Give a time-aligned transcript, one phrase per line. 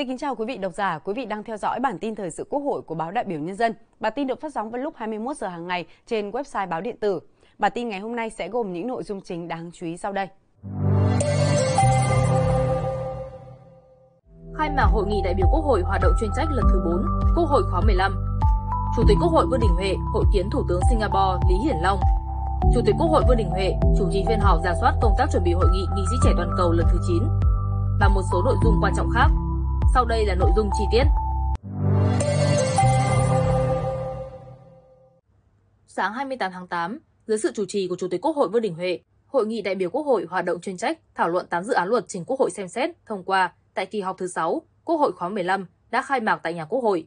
[0.00, 2.30] Xin kính chào quý vị độc giả, quý vị đang theo dõi bản tin thời
[2.30, 3.74] sự Quốc hội của báo Đại biểu Nhân dân.
[4.00, 6.96] Bản tin được phát sóng vào lúc 21 giờ hàng ngày trên website báo điện
[7.00, 7.20] tử.
[7.58, 10.12] Bản tin ngày hôm nay sẽ gồm những nội dung chính đáng chú ý sau
[10.12, 10.28] đây.
[14.58, 17.04] Khai mạc hội nghị đại biểu Quốc hội hoạt động chuyên trách lần thứ 4,
[17.36, 18.12] Quốc hội khóa 15.
[18.96, 22.00] Chủ tịch Quốc hội Vương Đình Huệ hội kiến Thủ tướng Singapore Lý Hiển Long.
[22.74, 25.26] Chủ tịch Quốc hội Vương Đình Huệ chủ trì phiên họp giả soát công tác
[25.32, 27.22] chuẩn bị hội nghị nghị sĩ trẻ toàn cầu lần thứ 9
[28.00, 29.30] và một số nội dung quan trọng khác.
[29.94, 31.04] Sau đây là nội dung chi tiết.
[35.86, 38.74] Sáng 28 tháng 8, dưới sự chủ trì của Chủ tịch Quốc hội Vương Đình
[38.74, 41.72] Huệ, Hội nghị đại biểu Quốc hội hoạt động chuyên trách thảo luận 8 dự
[41.72, 44.96] án luật trình Quốc hội xem xét thông qua tại kỳ họp thứ 6 Quốc
[44.96, 47.06] hội khóa 15 đã khai mạc tại nhà Quốc hội.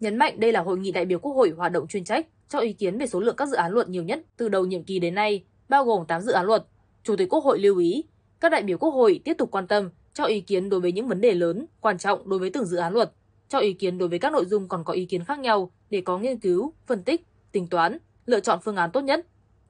[0.00, 2.58] Nhấn mạnh đây là hội nghị đại biểu Quốc hội hoạt động chuyên trách cho
[2.58, 4.98] ý kiến về số lượng các dự án luật nhiều nhất từ đầu nhiệm kỳ
[4.98, 6.64] đến nay, bao gồm 8 dự án luật.
[7.02, 8.04] Chủ tịch Quốc hội lưu ý,
[8.40, 11.08] các đại biểu Quốc hội tiếp tục quan tâm cho ý kiến đối với những
[11.08, 13.12] vấn đề lớn, quan trọng đối với từng dự án luật,
[13.48, 16.00] cho ý kiến đối với các nội dung còn có ý kiến khác nhau để
[16.00, 19.26] có nghiên cứu, phân tích, tính toán, lựa chọn phương án tốt nhất,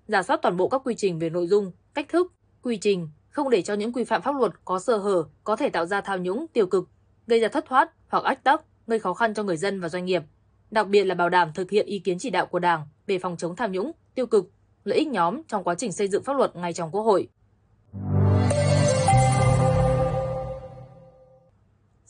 [0.08, 3.50] giả soát toàn bộ các quy trình về nội dung, cách thức, quy trình, không
[3.50, 6.22] để cho những quy phạm pháp luật có sơ hở có thể tạo ra tham
[6.22, 6.88] nhũng, tiêu cực,
[7.26, 10.04] gây ra thất thoát hoặc ách tắc, gây khó khăn cho người dân và doanh
[10.04, 10.22] nghiệp.
[10.70, 13.36] Đặc biệt là bảo đảm thực hiện ý kiến chỉ đạo của Đảng về phòng
[13.36, 14.50] chống tham nhũng, tiêu cực,
[14.84, 17.28] lợi ích nhóm trong quá trình xây dựng pháp luật ngay trong Quốc hội.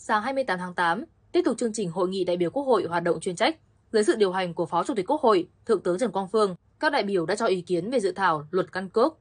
[0.07, 3.03] Sáng 28 tháng 8, tiếp tục chương trình hội nghị đại biểu Quốc hội hoạt
[3.03, 3.57] động chuyên trách
[3.93, 6.55] dưới sự điều hành của Phó Chủ tịch Quốc hội, Thượng tướng Trần Quang Phương,
[6.81, 9.19] các đại biểu đã cho ý kiến về dự thảo luật căn cước.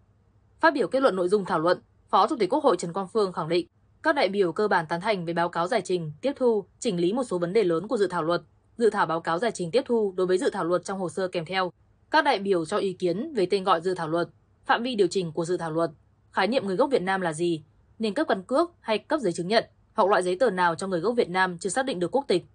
[0.60, 3.08] Phát biểu kết luận nội dung thảo luận, Phó Chủ tịch Quốc hội Trần Quang
[3.08, 3.68] Phương khẳng định
[4.04, 7.00] các đại biểu cơ bản tán thành về báo cáo giải trình, tiếp thu, chỉnh
[7.00, 8.42] lý một số vấn đề lớn của dự thảo luật,
[8.78, 11.10] dự thảo báo cáo giải trình tiếp thu đối với dự thảo luật trong hồ
[11.10, 11.72] sơ kèm theo.
[12.12, 14.30] Các đại biểu cho ý kiến về tên gọi dự thảo luật,
[14.66, 15.92] phạm vi điều chỉnh của dự thảo luật,
[16.32, 17.64] khái niệm người gốc Việt Nam là gì,
[18.00, 19.64] nên cấp căn cước hay cấp giấy chứng nhận
[19.94, 22.26] hoặc loại giấy tờ nào cho người gốc Việt Nam chưa xác định được quốc
[22.28, 22.46] tịch.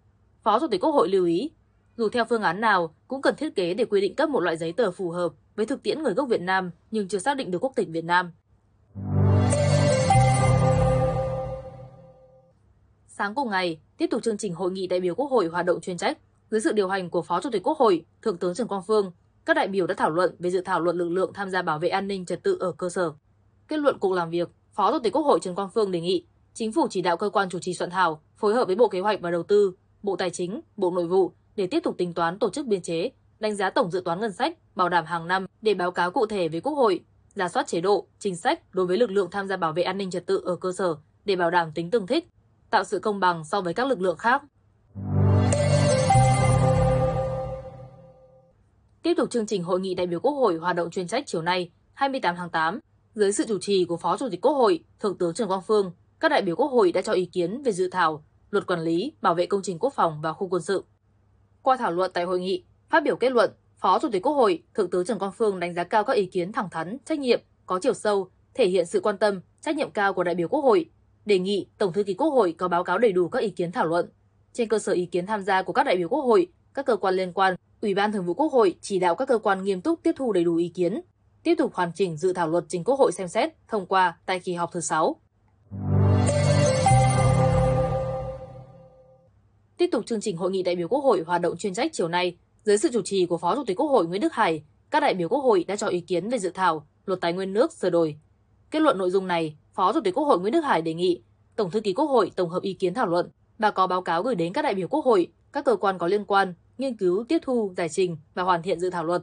[0.42, 1.50] Phó Chủ tịch Quốc hội lưu ý,
[1.96, 4.56] dù theo phương án nào cũng cần thiết kế để quy định cấp một loại
[4.56, 7.50] giấy tờ phù hợp với thực tiễn người gốc Việt Nam nhưng chưa xác định
[7.50, 8.32] được quốc tịch Việt Nam.
[13.08, 15.80] Sáng cùng ngày, tiếp tục chương trình hội nghị đại biểu Quốc hội hoạt động
[15.80, 16.18] chuyên trách
[16.50, 19.12] dưới sự điều hành của Phó Chủ tịch Quốc hội, Thượng tướng Trần Quang Phương,
[19.44, 21.78] các đại biểu đã thảo luận về dự thảo luật lực lượng tham gia bảo
[21.78, 23.12] vệ an ninh trật tự ở cơ sở.
[23.68, 26.24] Kết luận cuộc làm việc, Phó Chủ tịch Quốc hội Trần Quang Phương đề nghị
[26.58, 29.00] Chính phủ chỉ đạo cơ quan chủ trì soạn thảo phối hợp với Bộ Kế
[29.00, 32.38] hoạch và Đầu tư, Bộ Tài chính, Bộ Nội vụ để tiếp tục tính toán
[32.38, 33.10] tổ chức biên chế,
[33.40, 36.26] đánh giá tổng dự toán ngân sách, bảo đảm hàng năm để báo cáo cụ
[36.26, 37.00] thể với Quốc hội,
[37.34, 39.98] giả soát chế độ, chính sách đối với lực lượng tham gia bảo vệ an
[39.98, 42.28] ninh trật tự ở cơ sở để bảo đảm tính tương thích,
[42.70, 44.42] tạo sự công bằng so với các lực lượng khác.
[49.02, 51.42] Tiếp tục chương trình hội nghị đại biểu Quốc hội hoạt động chuyên trách chiều
[51.42, 52.80] nay, 28 tháng 8,
[53.14, 55.92] dưới sự chủ trì của Phó Chủ tịch Quốc hội, Thượng tướng Trần Quang Phương,
[56.20, 59.12] các đại biểu Quốc hội đã cho ý kiến về dự thảo Luật quản lý,
[59.22, 60.84] bảo vệ công trình quốc phòng và khu quân sự.
[61.62, 64.62] Qua thảo luận tại hội nghị, phát biểu kết luận, Phó Chủ tịch Quốc hội,
[64.74, 67.40] Thượng tướng Trần Quang Phương đánh giá cao các ý kiến thẳng thắn, trách nhiệm,
[67.66, 70.60] có chiều sâu, thể hiện sự quan tâm, trách nhiệm cao của đại biểu Quốc
[70.60, 70.90] hội,
[71.24, 73.72] đề nghị Tổng thư ký Quốc hội có báo cáo đầy đủ các ý kiến
[73.72, 74.08] thảo luận.
[74.52, 76.96] Trên cơ sở ý kiến tham gia của các đại biểu Quốc hội, các cơ
[76.96, 79.80] quan liên quan, Ủy ban Thường vụ Quốc hội chỉ đạo các cơ quan nghiêm
[79.80, 81.00] túc tiếp thu đầy đủ ý kiến,
[81.42, 84.40] tiếp tục hoàn chỉnh dự thảo luật trình Quốc hội xem xét, thông qua tại
[84.40, 85.16] kỳ họp thứ 6.
[89.88, 92.08] Tiếp tục chương trình hội nghị đại biểu Quốc hội hoạt động chuyên trách chiều
[92.08, 95.00] nay, dưới sự chủ trì của Phó Chủ tịch Quốc hội Nguyễn Đức Hải, các
[95.00, 97.72] đại biểu Quốc hội đã cho ý kiến về dự thảo Luật Tài nguyên nước
[97.72, 98.16] sửa đổi.
[98.70, 101.22] Kết luận nội dung này, Phó Chủ tịch Quốc hội Nguyễn Đức Hải đề nghị
[101.56, 104.22] Tổng thư ký Quốc hội tổng hợp ý kiến thảo luận và có báo cáo
[104.22, 107.24] gửi đến các đại biểu Quốc hội, các cơ quan có liên quan nghiên cứu,
[107.28, 109.22] tiếp thu, giải trình và hoàn thiện dự thảo luật.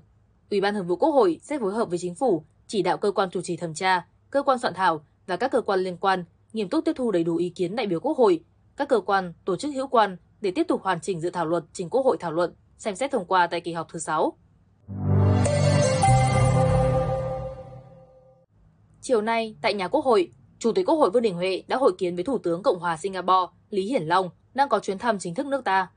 [0.51, 3.11] Ủy ban Thường vụ Quốc hội sẽ phối hợp với chính phủ, chỉ đạo cơ
[3.11, 6.23] quan chủ trì thẩm tra, cơ quan soạn thảo và các cơ quan liên quan
[6.53, 8.43] nghiêm túc tiếp thu đầy đủ ý kiến đại biểu Quốc hội,
[8.77, 11.63] các cơ quan, tổ chức hữu quan để tiếp tục hoàn chỉnh dự thảo luật
[11.73, 14.37] trình Quốc hội thảo luận, xem xét thông qua tại kỳ họp thứ 6.
[19.01, 21.91] Chiều nay, tại nhà Quốc hội, Chủ tịch Quốc hội Vương Đình Huệ đã hội
[21.97, 25.35] kiến với Thủ tướng Cộng hòa Singapore Lý Hiển Long đang có chuyến thăm chính
[25.35, 25.87] thức nước ta.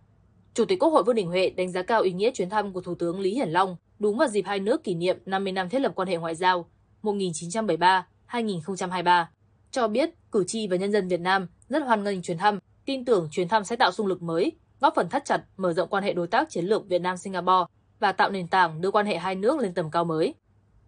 [0.55, 2.81] Chủ tịch Quốc hội Vương Đình Huệ đánh giá cao ý nghĩa chuyến thăm của
[2.81, 5.79] Thủ tướng Lý Hiển Long đúng vào dịp hai nước kỷ niệm 50 năm thiết
[5.79, 6.71] lập quan hệ ngoại giao
[7.03, 9.25] 1973-2023,
[9.71, 12.59] cho biết cử tri và nhân dân Việt Nam rất hoan nghênh chuyến thăm
[12.89, 15.89] tin tưởng chuyến thăm sẽ tạo xung lực mới, góp phần thắt chặt, mở rộng
[15.89, 17.65] quan hệ đối tác chiến lược Việt Nam Singapore
[18.01, 20.35] và tạo nền tảng đưa quan hệ hai nước lên tầm cao mới.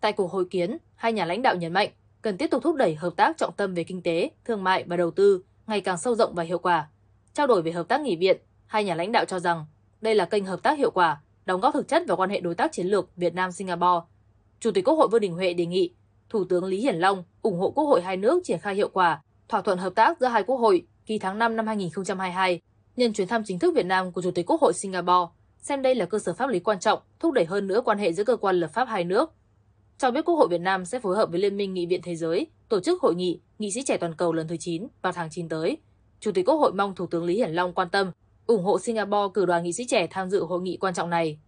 [0.01, 1.91] Tại cuộc hội kiến, hai nhà lãnh đạo nhấn mạnh
[2.23, 4.97] cần tiếp tục thúc đẩy hợp tác trọng tâm về kinh tế, thương mại và
[4.97, 6.89] đầu tư ngày càng sâu rộng và hiệu quả.
[7.35, 8.37] Trao đổi về hợp tác nghỉ viện,
[8.67, 9.65] hai nhà lãnh đạo cho rằng
[10.01, 12.55] đây là kênh hợp tác hiệu quả, đóng góp thực chất vào quan hệ đối
[12.55, 14.07] tác chiến lược Việt Nam Singapore.
[14.61, 15.95] Chủ tịch Quốc hội Vương Đình Huệ đề nghị
[16.29, 19.23] Thủ tướng Lý Hiển Long ủng hộ Quốc hội hai nước triển khai hiệu quả
[19.49, 22.61] thỏa thuận hợp tác giữa hai quốc hội kỳ tháng 5 năm 2022,
[22.97, 25.95] nhân chuyến thăm chính thức Việt Nam của Chủ tịch Quốc hội Singapore, xem đây
[25.95, 28.37] là cơ sở pháp lý quan trọng thúc đẩy hơn nữa quan hệ giữa cơ
[28.37, 29.33] quan lập pháp hai nước.
[29.99, 32.17] Cho biết Quốc hội Việt Nam sẽ phối hợp với Liên minh Nghị viện Thế
[32.17, 35.29] giới tổ chức hội nghị Nghị sĩ trẻ toàn cầu lần thứ 9 vào tháng
[35.31, 35.77] 9 tới.
[36.21, 38.11] Chủ tịch Quốc hội mong Thủ tướng Lý Hiển Long quan tâm,
[38.47, 41.39] ủng hộ Singapore cử đoàn nghị sĩ trẻ tham dự hội nghị quan trọng này.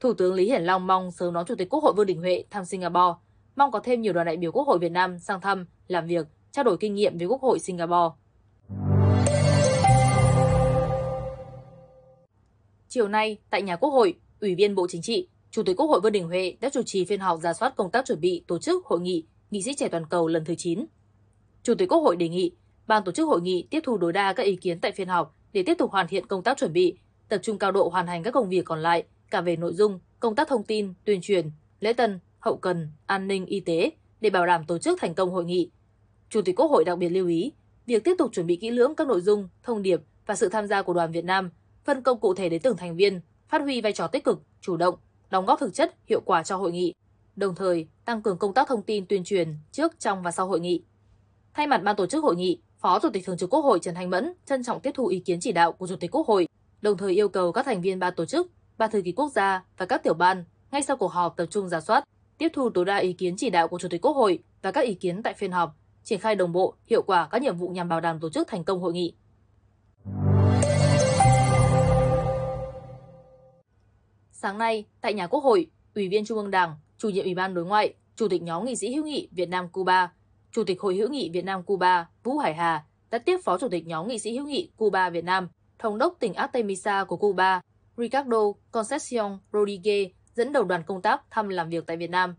[0.00, 2.44] Thủ tướng Lý Hiển Long mong sớm đón Chủ tịch Quốc hội Vương Đình Huệ
[2.50, 3.14] thăm Singapore,
[3.56, 6.26] mong có thêm nhiều đoàn đại biểu Quốc hội Việt Nam sang thăm, làm việc,
[6.52, 8.14] trao đổi kinh nghiệm với Quốc hội Singapore.
[12.92, 16.00] Chiều nay, tại nhà Quốc hội, Ủy viên Bộ Chính trị, Chủ tịch Quốc hội
[16.00, 18.58] Vương Đình Huệ đã chủ trì phiên họp giả soát công tác chuẩn bị tổ
[18.58, 20.84] chức hội nghị Nghị sĩ trẻ toàn cầu lần thứ 9.
[21.62, 22.52] Chủ tịch Quốc hội đề nghị
[22.86, 25.36] ban tổ chức hội nghị tiếp thu đối đa các ý kiến tại phiên họp
[25.52, 26.98] để tiếp tục hoàn thiện công tác chuẩn bị,
[27.28, 30.00] tập trung cao độ hoàn thành các công việc còn lại cả về nội dung,
[30.20, 31.50] công tác thông tin, tuyên truyền,
[31.80, 33.90] lễ tân, hậu cần, an ninh y tế
[34.20, 35.70] để bảo đảm tổ chức thành công hội nghị.
[36.28, 37.52] Chủ tịch Quốc hội đặc biệt lưu ý
[37.86, 40.66] việc tiếp tục chuẩn bị kỹ lưỡng các nội dung, thông điệp và sự tham
[40.66, 41.50] gia của đoàn Việt Nam,
[41.84, 44.76] phân công cụ thể đến từng thành viên, phát huy vai trò tích cực, chủ
[44.76, 44.94] động,
[45.30, 46.94] đóng góp thực chất, hiệu quả cho hội nghị,
[47.36, 50.60] đồng thời tăng cường công tác thông tin tuyên truyền trước, trong và sau hội
[50.60, 50.82] nghị.
[51.54, 53.94] Thay mặt ban tổ chức hội nghị, Phó Chủ tịch Thường trực Quốc hội Trần
[53.94, 56.48] Thanh Mẫn trân trọng tiếp thu ý kiến chỉ đạo của Chủ tịch Quốc hội,
[56.82, 59.64] đồng thời yêu cầu các thành viên ban tổ chức, ban thư ký quốc gia
[59.78, 62.04] và các tiểu ban ngay sau cuộc họp tập trung giả soát,
[62.38, 64.80] tiếp thu tối đa ý kiến chỉ đạo của Chủ tịch Quốc hội và các
[64.80, 67.88] ý kiến tại phiên họp, triển khai đồng bộ, hiệu quả các nhiệm vụ nhằm
[67.88, 69.14] bảo đảm tổ chức thành công hội nghị.
[74.42, 77.54] Sáng nay, tại nhà Quốc hội, Ủy viên Trung ương Đảng, Chủ nhiệm Ủy ban
[77.54, 80.12] Đối ngoại, Chủ tịch nhóm nghị sĩ hữu nghị Việt Nam Cuba,
[80.52, 83.68] Chủ tịch Hội hữu nghị Việt Nam Cuba Vũ Hải Hà đã tiếp Phó Chủ
[83.68, 85.48] tịch nhóm nghị sĩ hữu nghị Cuba Việt Nam,
[85.78, 87.60] Thống đốc tỉnh Artemisa của Cuba,
[87.96, 88.38] Ricardo
[88.70, 92.34] Concepcion Rodriguez dẫn đầu đoàn công tác thăm làm việc tại Việt Nam.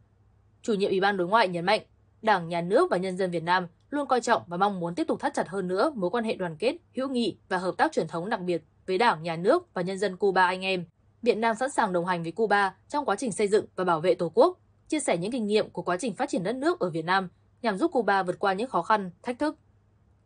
[0.62, 1.82] Chủ nhiệm Ủy ban Đối ngoại nhấn mạnh,
[2.22, 5.08] Đảng, Nhà nước và nhân dân Việt Nam luôn coi trọng và mong muốn tiếp
[5.08, 7.92] tục thắt chặt hơn nữa mối quan hệ đoàn kết, hữu nghị và hợp tác
[7.92, 10.86] truyền thống đặc biệt với Đảng, Nhà nước và nhân dân Cuba anh em.
[11.22, 14.00] Việt Nam sẵn sàng đồng hành với Cuba trong quá trình xây dựng và bảo
[14.00, 14.58] vệ Tổ quốc,
[14.88, 17.30] chia sẻ những kinh nghiệm của quá trình phát triển đất nước ở Việt Nam
[17.62, 19.58] nhằm giúp Cuba vượt qua những khó khăn, thách thức.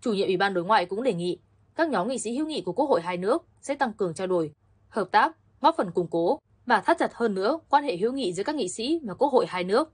[0.01, 1.39] Chủ nhiệm Ủy ban Đối ngoại cũng đề nghị
[1.75, 4.27] các nhóm nghị sĩ hữu nghị của Quốc hội hai nước sẽ tăng cường trao
[4.27, 4.51] đổi,
[4.89, 8.33] hợp tác, góp phần củng cố và thắt chặt hơn nữa quan hệ hữu nghị
[8.33, 9.93] giữa các nghị sĩ và Quốc hội hai nước.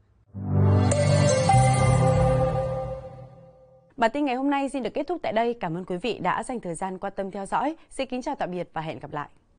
[3.97, 5.54] Bản tin ngày hôm nay xin được kết thúc tại đây.
[5.54, 7.75] Cảm ơn quý vị đã dành thời gian quan tâm theo dõi.
[7.89, 9.30] Xin kính chào tạm biệt và hẹn gặp lại.